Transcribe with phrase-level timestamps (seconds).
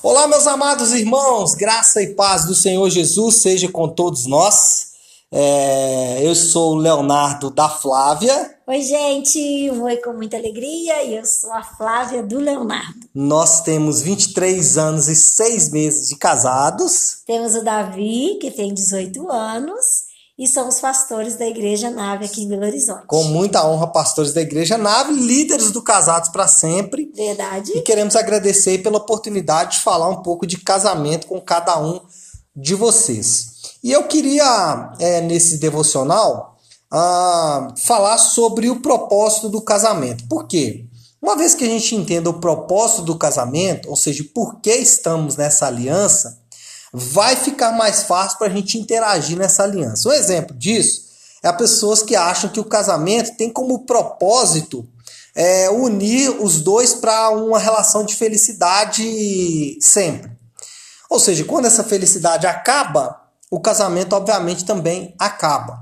[0.00, 4.92] Olá, meus amados irmãos, graça e paz do Senhor Jesus seja com todos nós.
[5.30, 8.58] É, eu sou o Leonardo da Flávia.
[8.68, 13.08] Oi, gente, oi com muita alegria e eu sou a Flávia do Leonardo.
[13.12, 17.22] Nós temos 23 anos e 6 meses de casados.
[17.26, 19.84] Temos o Davi, que tem 18 anos,
[20.38, 23.06] e somos pastores da Igreja Nave aqui em Belo Horizonte.
[23.08, 27.10] Com muita honra, pastores da Igreja Nave, líderes do Casados para Sempre.
[27.12, 27.72] Verdade.
[27.72, 32.00] E queremos agradecer pela oportunidade de falar um pouco de casamento com cada um
[32.54, 33.48] de vocês.
[33.82, 36.56] E eu queria, é, nesse devocional,
[36.90, 40.26] ah, falar sobre o propósito do casamento.
[40.28, 40.86] Por quê?
[41.20, 45.36] Uma vez que a gente entenda o propósito do casamento, ou seja, por que estamos
[45.36, 46.38] nessa aliança,
[46.92, 50.08] vai ficar mais fácil para a gente interagir nessa aliança.
[50.08, 51.08] Um exemplo disso
[51.42, 54.86] é pessoas que acham que o casamento tem como propósito
[55.34, 60.32] é, unir os dois para uma relação de felicidade sempre.
[61.08, 65.78] Ou seja, quando essa felicidade acaba, o casamento obviamente também acaba.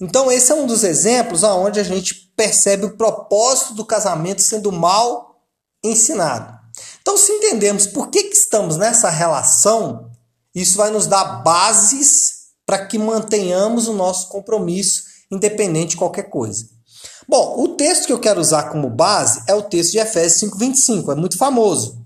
[0.00, 4.70] Então esse é um dos exemplos onde a gente percebe o propósito do casamento sendo
[4.72, 5.32] mal
[5.82, 6.62] ensinado.
[7.00, 10.10] Então, se entendemos por que, que estamos nessa relação,
[10.54, 16.66] isso vai nos dar bases para que mantenhamos o nosso compromisso, independente de qualquer coisa.
[17.28, 21.12] Bom, o texto que eu quero usar como base é o texto de Efésios 5,25,
[21.12, 22.02] é muito famoso.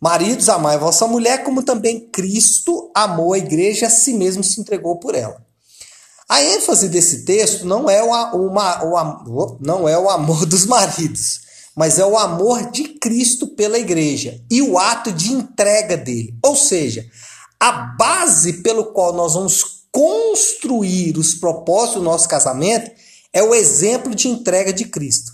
[0.00, 4.98] Maridos, amai vossa mulher, como também Cristo amou a igreja a si mesmo se entregou
[4.98, 5.40] por ela.
[6.28, 11.40] A ênfase desse texto não é o, o, não é o amor dos maridos,
[11.76, 16.36] mas é o amor de Cristo pela igreja e o ato de entrega dele.
[16.42, 17.04] Ou seja,
[17.62, 22.90] a base pelo qual nós vamos construir os propósitos do nosso casamento
[23.32, 25.30] é o exemplo de entrega de Cristo.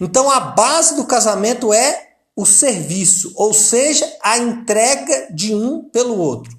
[0.00, 6.18] Então a base do casamento é o serviço, ou seja, a entrega de um pelo
[6.18, 6.52] outro.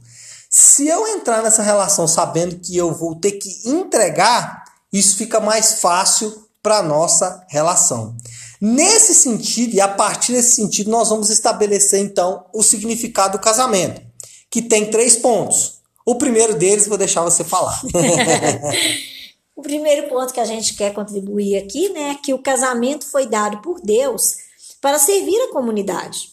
[0.49, 5.81] Se eu entrar nessa relação sabendo que eu vou ter que entregar, isso fica mais
[5.81, 8.15] fácil para a nossa relação.
[8.61, 14.08] Nesse sentido, e a partir desse sentido, nós vamos estabelecer então o significado do casamento,
[14.49, 15.80] que tem três pontos.
[16.05, 17.82] O primeiro deles vou deixar você falar.
[19.55, 23.27] o primeiro ponto que a gente quer contribuir aqui, né, é que o casamento foi
[23.27, 24.38] dado por Deus
[24.82, 26.30] para servir a comunidade.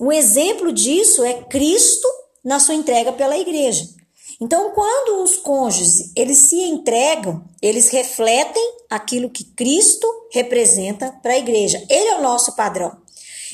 [0.00, 2.08] Um exemplo disso é Cristo
[2.44, 3.88] na sua entrega pela igreja.
[4.40, 11.38] Então, quando os cônjuges eles se entregam, eles refletem aquilo que Cristo representa para a
[11.38, 11.80] igreja.
[11.88, 12.96] Ele é o nosso padrão.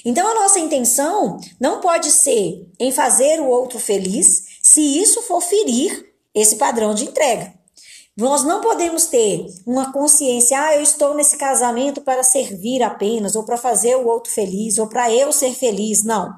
[0.04, 5.40] Então, a nossa intenção não pode ser em fazer o outro feliz, se isso for
[5.40, 7.52] ferir esse padrão de entrega.
[8.16, 13.44] Nós não podemos ter uma consciência, ah, eu estou nesse casamento para servir apenas, ou
[13.44, 16.02] para fazer o outro feliz, ou para eu ser feliz.
[16.02, 16.32] Não.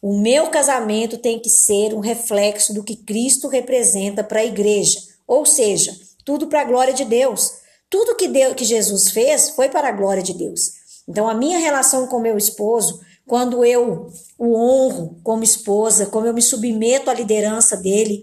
[0.00, 5.00] O meu casamento tem que ser um reflexo do que Cristo representa para a igreja.
[5.26, 5.92] Ou seja,
[6.24, 7.50] tudo para a glória de Deus.
[7.90, 10.85] Tudo que, Deus, que Jesus fez foi para a glória de Deus.
[11.08, 16.34] Então, a minha relação com meu esposo, quando eu o honro como esposa, como eu
[16.34, 18.22] me submeto à liderança dele,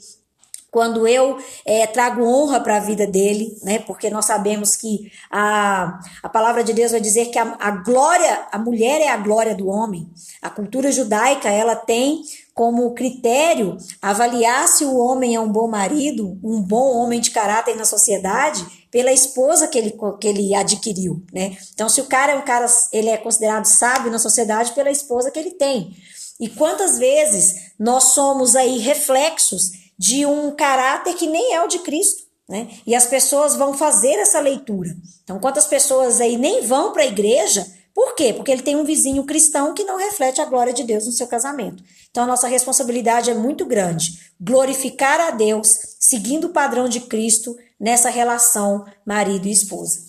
[0.74, 3.78] quando eu é, trago honra para a vida dele, né?
[3.78, 8.48] Porque nós sabemos que a, a palavra de Deus vai dizer que a, a glória,
[8.52, 10.10] a mulher é a glória do homem.
[10.42, 12.24] A cultura judaica, ela tem
[12.56, 17.76] como critério avaliar se o homem é um bom marido, um bom homem de caráter
[17.76, 21.58] na sociedade, pela esposa que ele, que ele adquiriu, né?
[21.74, 25.32] Então, se o cara é um cara, ele é considerado sábio na sociedade pela esposa
[25.32, 25.98] que ele tem.
[26.40, 31.80] E quantas vezes nós somos aí reflexos de um caráter que nem é o de
[31.80, 32.22] Cristo.
[32.48, 32.68] Né?
[32.86, 34.96] E as pessoas vão fazer essa leitura.
[35.24, 37.66] Então, quantas pessoas aí nem vão para a igreja,
[37.96, 38.32] por quê?
[38.32, 41.26] Porque ele tem um vizinho cristão que não reflete a glória de Deus no seu
[41.26, 41.84] casamento.
[42.12, 44.20] Então, a nossa responsabilidade é muito grande.
[44.40, 50.00] Glorificar a Deus, seguindo o padrão de Cristo nessa relação marido e esposa.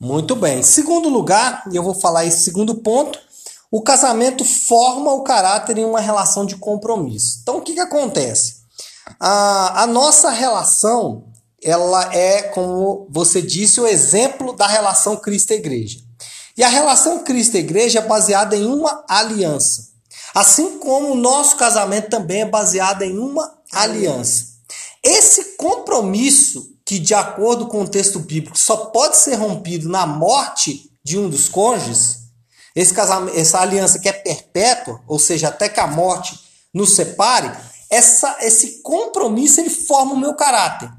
[0.00, 0.64] Muito bem.
[0.64, 3.20] Segundo lugar, e eu vou falar esse segundo ponto,
[3.70, 7.38] o casamento forma o caráter em uma relação de compromisso.
[7.40, 8.56] Então, o que, que acontece?
[9.20, 11.24] A, a nossa relação,
[11.62, 16.00] ela é, como você disse, o exemplo da relação Cristo-Igreja.
[16.56, 19.90] E a relação Cristo-Igreja é baseada em uma aliança.
[20.34, 24.46] Assim como o nosso casamento também é baseado em uma aliança.
[25.02, 30.90] Esse compromisso, que de acordo com o texto bíblico só pode ser rompido na morte
[31.04, 32.16] de um dos cônjuges,
[32.74, 36.36] esse casamento, essa aliança que é perpétua, ou seja, até que a morte
[36.74, 37.48] nos separe,
[37.88, 40.90] essa, esse compromisso ele forma o meu caráter.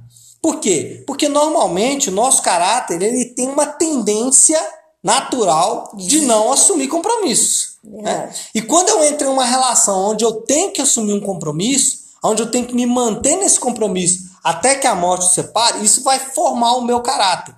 [0.41, 1.03] Por quê?
[1.05, 4.65] Porque normalmente o nosso caráter ele tem uma tendência
[5.03, 7.73] natural de não assumir compromissos.
[7.83, 8.33] Né?
[8.55, 12.43] E quando eu entro em uma relação onde eu tenho que assumir um compromisso, onde
[12.43, 16.19] eu tenho que me manter nesse compromisso até que a morte o separe, isso vai
[16.19, 17.55] formar o meu caráter.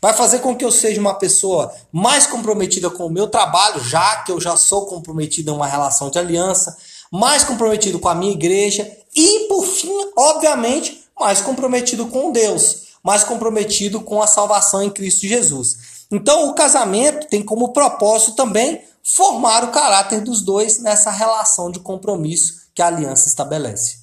[0.00, 4.16] Vai fazer com que eu seja uma pessoa mais comprometida com o meu trabalho, já
[4.16, 6.76] que eu já sou comprometido em uma relação de aliança,
[7.10, 13.24] mais comprometido com a minha igreja e, por fim, obviamente, mais comprometido com Deus, mais
[13.24, 16.06] comprometido com a salvação em Cristo Jesus.
[16.10, 21.80] Então, o casamento tem como propósito também formar o caráter dos dois nessa relação de
[21.80, 24.01] compromisso que a aliança estabelece.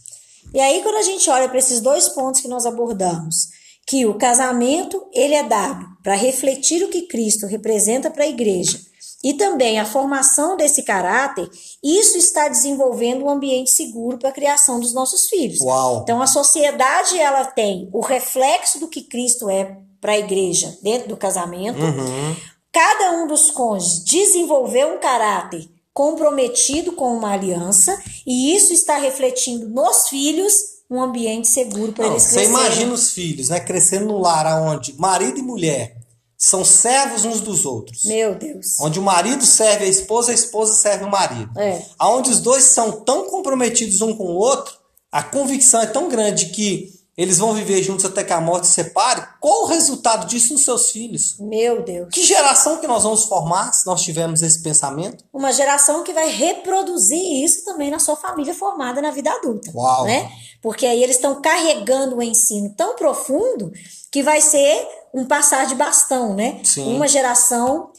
[0.54, 3.50] E aí, quando a gente olha para esses dois pontos que nós abordamos,
[3.88, 8.80] que o casamento ele é dado para refletir o que Cristo representa para a igreja
[9.24, 11.50] e também a formação desse caráter,
[11.84, 15.60] isso está desenvolvendo um ambiente seguro para a criação dos nossos filhos.
[15.60, 16.02] Uau.
[16.04, 21.10] Então a sociedade ela tem o reflexo do que Cristo é para a igreja dentro
[21.10, 21.80] do casamento.
[21.80, 22.36] Uhum.
[22.72, 25.68] Cada um dos cônjuges desenvolveu um caráter
[26.00, 30.54] comprometido com uma aliança e isso está refletindo nos filhos
[30.90, 32.48] um ambiente seguro para eles crescerem.
[32.48, 35.98] Você imagina os filhos, né, crescendo no lar onde marido e mulher
[36.38, 38.06] são servos uns dos outros.
[38.06, 38.80] Meu Deus.
[38.80, 41.52] Onde o marido serve a esposa, a esposa serve o marido.
[41.60, 41.86] É.
[42.02, 44.74] Onde os dois são tão comprometidos um com o outro,
[45.12, 49.22] a convicção é tão grande que eles vão viver juntos até que a morte separe.
[49.42, 51.36] Qual o resultado disso nos seus filhos?
[51.38, 52.08] Meu Deus.
[52.14, 55.26] Que geração que nós vamos formar se nós tivermos esse pensamento?
[55.34, 59.70] Uma geração que vai reproduzir isso também na sua família formada na vida adulta.
[59.76, 60.06] Uau.
[60.06, 60.32] Né?
[60.62, 63.70] Porque aí eles estão carregando um ensino tão profundo
[64.10, 66.62] que vai ser um passar de bastão, né?
[66.64, 66.96] Sim.
[66.96, 67.92] Uma geração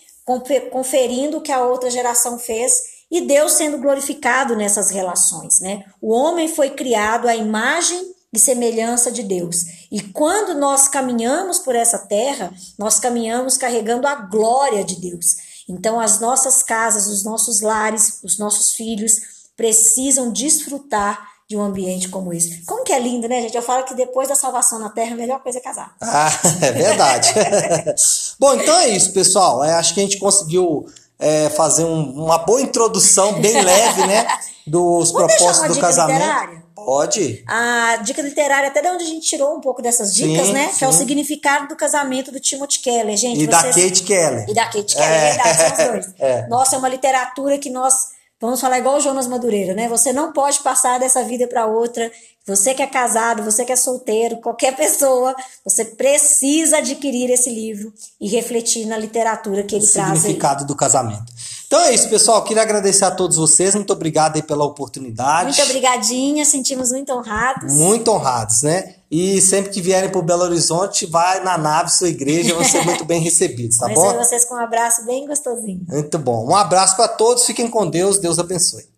[0.73, 2.73] conferindo o que a outra geração fez
[3.11, 5.85] e Deus sendo glorificado nessas relações, né?
[6.01, 9.65] O homem foi criado à imagem e semelhança de Deus.
[9.91, 15.27] E quando nós caminhamos por essa terra, nós caminhamos carregando a glória de Deus.
[15.69, 19.21] Então, as nossas casas, os nossos lares, os nossos filhos
[19.57, 22.65] precisam desfrutar de um ambiente como esse.
[22.65, 23.57] Como que é lindo, né, gente?
[23.57, 25.95] Eu falo que depois da salvação na terra, a melhor coisa é casar.
[26.01, 26.31] Ah,
[26.63, 27.35] é verdade.
[28.39, 29.65] Bom, então é isso, pessoal.
[29.65, 30.87] É, acho que a gente conseguiu
[31.19, 34.27] é, fazer um, uma boa introdução, bem leve, né?
[34.65, 36.21] Dos Vamos propósitos do casamento.
[36.21, 36.70] Literária?
[36.85, 37.43] Pode.
[37.47, 40.69] A dica literária, até de onde a gente tirou um pouco dessas dicas, sim, né?
[40.69, 40.79] Sim.
[40.79, 43.43] Que é o significado do casamento do Timothy Keller, gente.
[43.43, 43.77] E vocês...
[43.77, 44.47] da Kate Keller.
[44.49, 46.15] E da Kate Keller, é, verdade, são os dois.
[46.21, 46.47] É.
[46.49, 47.95] Nossa, é uma literatura que nós
[48.41, 49.87] Vamos falar igual o Jonas Madureira, né?
[49.87, 52.11] Você não pode passar dessa vida para outra.
[52.47, 57.93] Você que é casado, você que é solteiro, qualquer pessoa, você precisa adquirir esse livro
[58.19, 60.19] e refletir na literatura que ele o traz.
[60.19, 60.67] significado aí.
[60.67, 61.31] do casamento.
[61.71, 62.43] Então é isso, pessoal.
[62.43, 63.77] Queria agradecer a todos vocês.
[63.77, 65.57] Muito obrigado aí pela oportunidade.
[65.57, 66.45] Muito obrigadinha.
[66.45, 67.73] Sentimos muito honrados.
[67.73, 68.97] Muito honrados, né?
[69.09, 73.05] E sempre que vierem para Belo Horizonte, vai na nave sua igreja, vão ser muito
[73.05, 74.15] bem recebidos, tá bom?
[74.15, 75.83] vocês com um abraço bem gostosinho.
[75.87, 76.45] Muito bom.
[76.45, 77.47] Um abraço para todos.
[77.47, 78.19] Fiquem com Deus.
[78.19, 78.91] Deus abençoe.